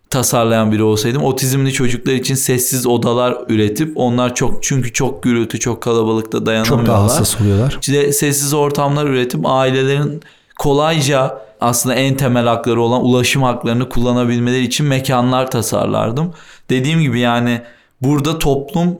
[0.09, 5.81] tasarlayan biri olsaydım otizmli çocuklar için sessiz odalar üretip onlar çok çünkü çok gürültü çok
[5.81, 6.85] kalabalıkta dayanamıyorlar.
[6.85, 7.77] Çok daha hassas oluyorlar.
[7.81, 10.21] İşte sessiz ortamlar üretip ailelerin
[10.59, 16.33] kolayca aslında en temel hakları olan ulaşım haklarını kullanabilmeleri için mekanlar tasarlardım.
[16.69, 17.61] Dediğim gibi yani
[18.01, 18.97] burada toplum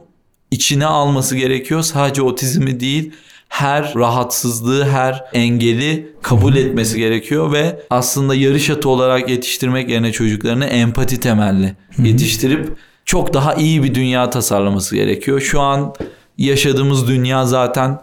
[0.52, 1.82] içine alması gerekiyor.
[1.82, 3.12] Sadece otizmi değil
[3.48, 10.64] her rahatsızlığı, her engeli kabul etmesi gerekiyor ve aslında yarış atı olarak yetiştirmek yerine çocuklarını
[10.64, 15.40] empati temelli yetiştirip çok daha iyi bir dünya tasarlaması gerekiyor.
[15.40, 15.94] Şu an
[16.38, 18.00] yaşadığımız dünya zaten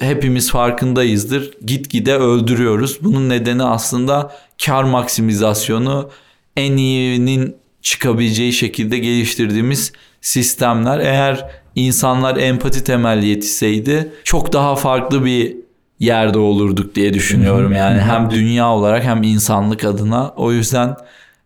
[0.00, 1.50] hepimiz farkındayızdır.
[1.66, 2.98] Gitgide öldürüyoruz.
[3.00, 4.32] Bunun nedeni aslında
[4.66, 6.10] kar maksimizasyonu
[6.56, 10.98] en iyinin çıkabileceği şekilde geliştirdiğimiz sistemler.
[10.98, 15.56] Eğer insanlar empati temelli yetişseydi çok daha farklı bir
[15.98, 17.72] yerde olurduk diye düşünüyorum.
[17.72, 20.32] Yani hem dünya olarak hem insanlık adına.
[20.36, 20.96] O yüzden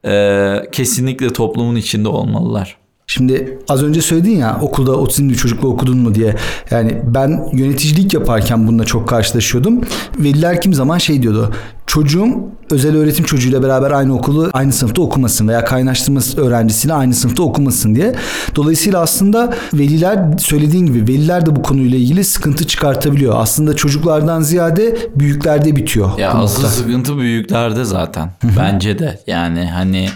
[0.05, 2.77] e, kesinlikle toplumun içinde olmalılar.
[3.09, 6.37] Şimdi az önce söyledin ya okulda otizmli çocukla okudun mu diye.
[6.71, 9.81] Yani ben yöneticilik yaparken bununla çok karşılaşıyordum.
[10.19, 11.53] Veliler kim zaman şey diyordu.
[11.87, 12.29] Çocuğum
[12.71, 17.95] özel öğretim çocuğuyla beraber aynı okulu aynı sınıfta okumasın veya kaynaştırma öğrencisiyle aynı sınıfta okumasın
[17.95, 18.15] diye.
[18.57, 23.35] Dolayısıyla aslında veliler söylediğin gibi veliler de bu konuyla ilgili sıkıntı çıkartabiliyor.
[23.37, 26.19] Aslında çocuklardan ziyade büyüklerde bitiyor.
[26.19, 28.31] Ya asıl sıkıntı büyüklerde zaten.
[28.59, 29.21] Bence de.
[29.27, 30.09] Yani hani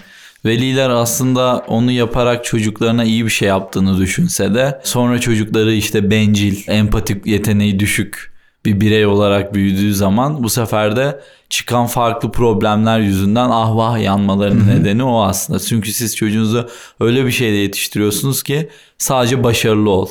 [0.44, 6.68] Veliler aslında onu yaparak çocuklarına iyi bir şey yaptığını düşünse de sonra çocukları işte bencil,
[6.68, 8.30] empatik yeteneği düşük
[8.64, 14.80] bir birey olarak büyüdüğü zaman bu sefer de çıkan farklı problemler yüzünden ahvah yanmalarının Hı-hı.
[14.80, 15.58] nedeni o aslında.
[15.58, 16.68] Çünkü siz çocuğunuzu
[17.00, 20.08] öyle bir şeyle yetiştiriyorsunuz ki sadece başarılı ol.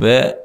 [0.00, 0.38] Ve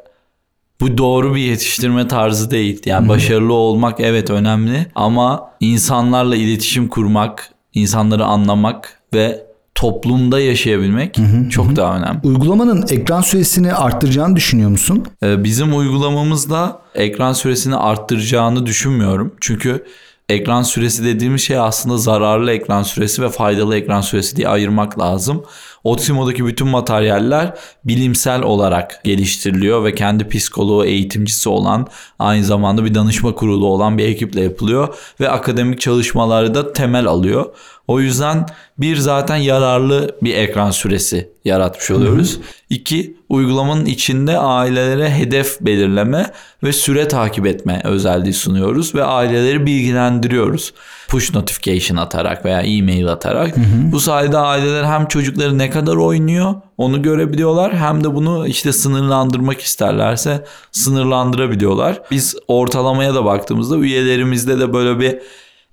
[0.82, 2.82] bu doğru bir yetiştirme tarzı değil.
[2.86, 11.22] Yani başarılı olmak evet önemli ama insanlarla iletişim kurmak, insanları anlamak ve toplumda yaşayabilmek hı
[11.22, 11.76] hı, çok hı.
[11.76, 12.20] daha önemli.
[12.24, 15.06] Uygulamanın ekran süresini arttıracağını düşünüyor musun?
[15.24, 19.36] Ee, bizim uygulamamızda ekran süresini arttıracağını düşünmüyorum.
[19.42, 19.86] Çünkü
[20.32, 25.44] ekran süresi dediğimiz şey aslında zararlı ekran süresi ve faydalı ekran süresi diye ayırmak lazım.
[25.84, 27.54] Otimo'daki bütün materyaller
[27.86, 31.88] bilimsel olarak geliştiriliyor ve kendi psikoloğu eğitimcisi olan
[32.20, 37.46] aynı zamanda bir danışma kurulu olan bir ekiple yapılıyor ve akademik çalışmaları da temel alıyor.
[37.92, 38.46] O yüzden
[38.78, 42.36] bir zaten yararlı bir ekran süresi yaratmış oluyoruz.
[42.36, 42.44] Hı hı.
[42.70, 46.32] İki uygulamanın içinde ailelere hedef belirleme
[46.64, 50.74] ve süre takip etme özelliği sunuyoruz ve aileleri bilgilendiriyoruz.
[51.08, 53.58] Push notification atarak veya e-mail atarak.
[53.58, 53.92] Hı hı.
[53.92, 59.62] Bu sayede aileler hem çocukları ne kadar oynuyor onu görebiliyorlar hem de bunu işte sınırlandırmak
[59.62, 62.02] isterlerse sınırlandırabiliyorlar.
[62.12, 65.20] Biz ortalamaya da baktığımızda üyelerimizde de böyle bir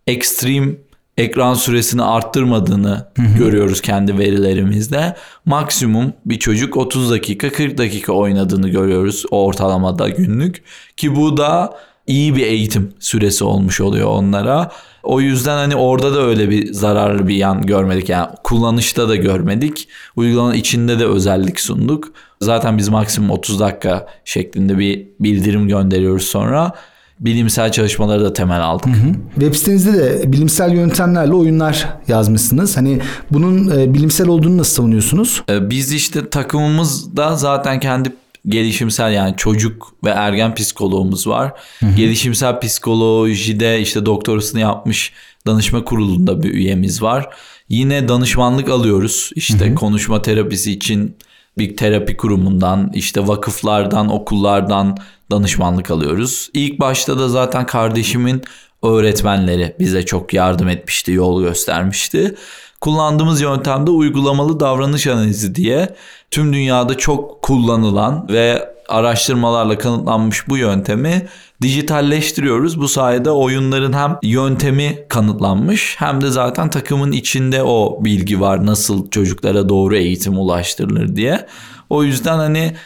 [0.06, 0.87] ekstrem
[1.18, 3.06] ekran süresini arttırmadığını
[3.38, 5.16] görüyoruz kendi verilerimizde.
[5.44, 10.62] Maksimum bir çocuk 30 dakika 40 dakika oynadığını görüyoruz ortalamada günlük
[10.96, 14.70] ki bu da iyi bir eğitim süresi olmuş oluyor onlara.
[15.02, 18.08] O yüzden hani orada da öyle bir zararlı bir yan görmedik.
[18.08, 19.88] Yani kullanışta da görmedik.
[20.16, 22.12] Uygulamanın içinde de özellik sunduk.
[22.40, 26.72] Zaten biz maksimum 30 dakika şeklinde bir bildirim gönderiyoruz sonra
[27.20, 28.86] bilimsel çalışmaları da temel aldık.
[28.86, 29.12] Hı hı.
[29.34, 32.76] Web sitenizde de bilimsel yöntemlerle oyunlar yazmışsınız.
[32.76, 33.00] Hani
[33.30, 35.42] bunun e, bilimsel olduğunu nasıl savunuyorsunuz?
[35.50, 38.12] E, biz işte takımımızda zaten kendi
[38.46, 41.52] gelişimsel yani çocuk ve ergen psikoloğumuz var.
[41.80, 41.96] Hı hı.
[41.96, 45.12] Gelişimsel psikolojide işte doktorasını yapmış
[45.46, 47.28] danışma kurulunda bir üyemiz var.
[47.68, 49.30] Yine danışmanlık alıyoruz.
[49.34, 49.74] İşte hı hı.
[49.74, 51.16] konuşma terapisi için
[51.58, 54.98] bir terapi kurumundan, işte vakıflardan, okullardan
[55.30, 56.50] danışmanlık alıyoruz.
[56.54, 58.42] İlk başta da zaten kardeşimin
[58.82, 62.34] öğretmenleri bize çok yardım etmişti, yol göstermişti.
[62.80, 65.94] Kullandığımız yöntemde uygulamalı davranış analizi diye
[66.30, 71.28] tüm dünyada çok kullanılan ve araştırmalarla kanıtlanmış bu yöntemi
[71.62, 72.80] dijitalleştiriyoruz.
[72.80, 79.10] Bu sayede oyunların hem yöntemi kanıtlanmış hem de zaten takımın içinde o bilgi var nasıl
[79.10, 81.46] çocuklara doğru eğitim ulaştırılır diye.
[81.90, 82.76] O yüzden hani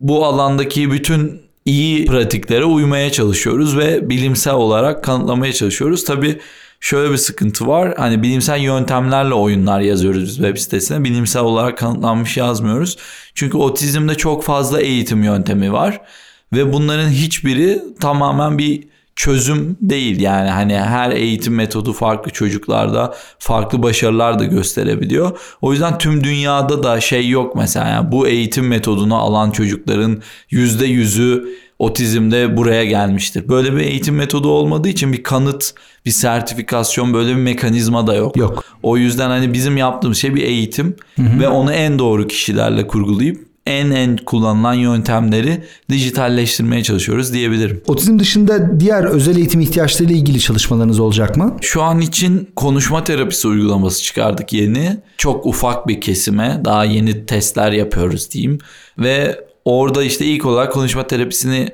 [0.00, 6.04] bu alandaki bütün iyi pratiklere uymaya çalışıyoruz ve bilimsel olarak kanıtlamaya çalışıyoruz.
[6.04, 6.40] Tabii
[6.80, 7.94] şöyle bir sıkıntı var.
[7.96, 11.04] Hani bilimsel yöntemlerle oyunlar yazıyoruz biz web sitesine.
[11.04, 12.96] Bilimsel olarak kanıtlanmış yazmıyoruz.
[13.34, 16.00] Çünkü otizmde çok fazla eğitim yöntemi var
[16.52, 18.82] ve bunların hiçbiri tamamen bir
[19.16, 25.38] çözüm değil yani hani her eğitim metodu farklı çocuklarda farklı başarılar da gösterebiliyor.
[25.62, 30.86] O yüzden tüm dünyada da şey yok mesela yani bu eğitim metodunu alan çocukların yüzde
[30.86, 33.48] yüzü otizmde buraya gelmiştir.
[33.48, 35.74] Böyle bir eğitim metodu olmadığı için bir kanıt,
[36.06, 38.36] bir sertifikasyon böyle bir mekanizma da yok.
[38.36, 38.64] Yok.
[38.82, 43.90] O yüzden hani bizim yaptığımız şey bir eğitim ve onu en doğru kişilerle kurgulayıp en
[43.90, 47.82] en kullanılan yöntemleri dijitalleştirmeye çalışıyoruz diyebilirim.
[47.86, 51.56] Otizm dışında diğer özel eğitim ihtiyaçlarıyla ilgili çalışmalarınız olacak mı?
[51.60, 54.98] Şu an için konuşma terapisi uygulaması çıkardık yeni.
[55.16, 58.58] Çok ufak bir kesime daha yeni testler yapıyoruz diyeyim.
[58.98, 61.68] Ve orada işte ilk olarak konuşma terapisini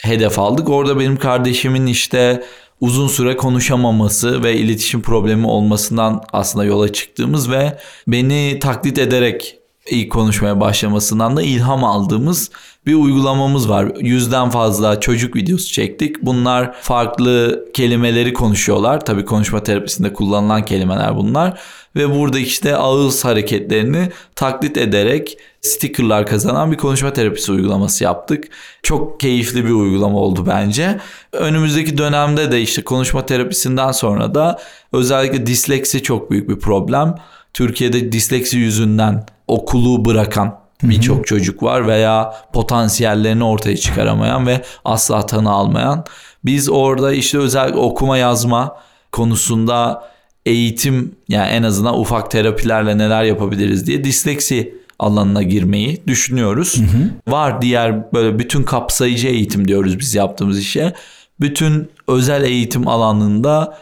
[0.00, 0.68] hedef aldık.
[0.68, 2.44] Orada benim kardeşimin işte
[2.80, 9.58] uzun süre konuşamaması ve iletişim problemi olmasından aslında yola çıktığımız ve beni taklit ederek
[9.90, 12.50] ilk konuşmaya başlamasından da ilham aldığımız
[12.86, 13.92] bir uygulamamız var.
[14.00, 16.22] Yüzden fazla çocuk videosu çektik.
[16.22, 19.04] Bunlar farklı kelimeleri konuşuyorlar.
[19.04, 21.60] Tabii konuşma terapisinde kullanılan kelimeler bunlar.
[21.96, 28.44] Ve burada işte ağız hareketlerini taklit ederek stickerlar kazanan bir konuşma terapisi uygulaması yaptık.
[28.82, 31.00] Çok keyifli bir uygulama oldu bence.
[31.32, 34.60] Önümüzdeki dönemde de işte konuşma terapisinden sonra da
[34.92, 37.14] özellikle disleksi çok büyük bir problem.
[37.54, 45.50] Türkiye'de disleksi yüzünden okulu bırakan birçok çocuk var veya potansiyellerini ortaya çıkaramayan ve asla tanı
[45.50, 46.04] almayan.
[46.44, 48.76] Biz orada işte özellikle okuma yazma
[49.12, 50.04] konusunda
[50.46, 56.76] eğitim yani en azından ufak terapilerle neler yapabiliriz diye disleksi alanına girmeyi düşünüyoruz.
[56.78, 57.32] Hı hı.
[57.32, 60.92] Var diğer böyle bütün kapsayıcı eğitim diyoruz biz yaptığımız işe.
[61.40, 63.78] Bütün özel eğitim alanında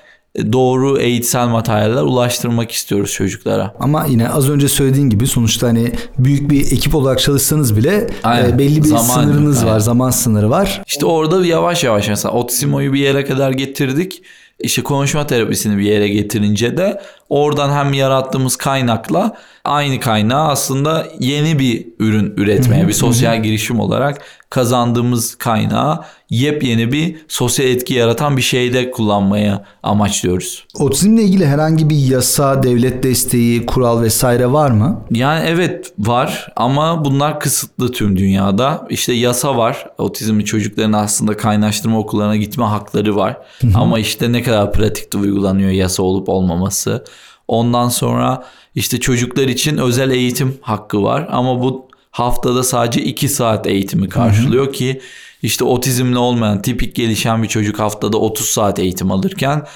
[0.53, 3.75] doğru eğitsel materyaller ulaştırmak istiyoruz çocuklara.
[3.81, 8.59] Ama yine az önce söylediğin gibi sonuçta hani büyük bir ekip olarak çalışsanız bile Aynen.
[8.59, 9.75] belli bir zaman, sınırınız aynen.
[9.75, 10.83] var, zaman sınırı var.
[10.87, 14.23] İşte orada yavaş yavaş mesela Otizmo'yu bir yere kadar getirdik
[14.63, 21.59] işte konuşma terapisini bir yere getirince de oradan hem yarattığımız kaynakla aynı kaynağı aslında yeni
[21.59, 28.43] bir ürün üretmeye, bir sosyal girişim olarak kazandığımız kaynağı yepyeni bir sosyal etki yaratan bir
[28.43, 30.67] şeyde kullanmaya amaçlıyoruz.
[30.79, 35.01] Otizmle ilgili herhangi bir yasa, devlet desteği, kural vesaire var mı?
[35.11, 38.87] Yani evet var ama bunlar kısıtlı tüm dünyada.
[38.91, 39.87] İşte yasa var.
[39.99, 43.37] Otizmli çocukların aslında kaynaştırma okullarına gitme hakları var.
[43.75, 47.05] ama işte ne kadar pratikte uygulanıyor yasa olup olmaması.
[47.53, 53.67] Ondan sonra işte çocuklar için özel eğitim hakkı var ama bu haftada sadece 2 saat
[53.67, 54.73] eğitimi karşılıyor Hı-hı.
[54.73, 55.01] ki
[55.43, 59.67] işte otizmli olmayan tipik gelişen bir çocuk haftada 30 saat eğitim alırken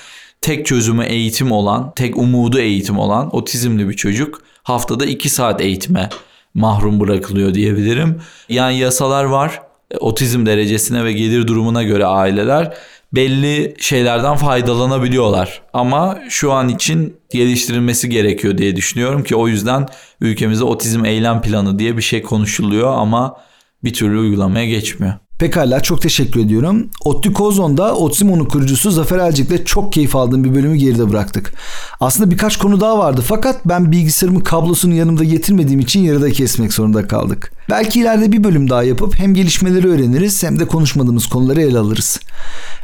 [0.41, 6.09] tek çözümü eğitim olan, tek umudu eğitim olan otizmli bir çocuk haftada 2 saat eğitime
[6.55, 8.21] mahrum bırakılıyor diyebilirim.
[8.49, 9.62] Yani yasalar var.
[10.01, 12.75] Otizm derecesine ve gelir durumuna göre aileler
[13.16, 15.62] belli şeylerden faydalanabiliyorlar.
[15.72, 19.87] Ama şu an için geliştirilmesi gerekiyor diye düşünüyorum ki o yüzden
[20.20, 23.40] ülkemizde otizm eylem planı diye bir şey konuşuluyor ama
[23.85, 25.14] bir türlü uygulamaya geçmiyor.
[25.38, 26.88] Pekala çok teşekkür ediyorum.
[27.05, 31.53] ODTÜ Kozon'da Otsimon'un kurucusu Zafer Elcik'le çok keyif aldığım bir bölümü geride bıraktık.
[32.01, 37.07] Aslında birkaç konu daha vardı fakat ben bilgisayarımın kablosunu yanımda getirmediğim için yarıda kesmek zorunda
[37.07, 37.53] kaldık.
[37.70, 42.20] Belki ileride bir bölüm daha yapıp hem gelişmeleri öğreniriz hem de konuşmadığımız konuları ele alırız.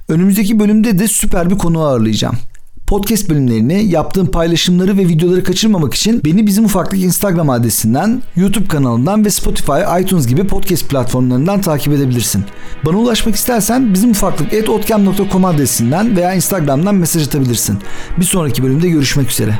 [0.09, 2.37] Önümüzdeki bölümde de süper bir konu ağırlayacağım.
[2.93, 9.25] Podcast bölümlerini, yaptığım paylaşımları ve videoları kaçırmamak için beni bizim ufaklık Instagram adresinden, YouTube kanalından
[9.25, 12.45] ve Spotify, iTunes gibi podcast platformlarından takip edebilirsin.
[12.87, 17.79] Bana ulaşmak istersen bizim ufaklık etotcam.com adresinden veya Instagram'dan mesaj atabilirsin.
[18.19, 19.59] Bir sonraki bölümde görüşmek üzere.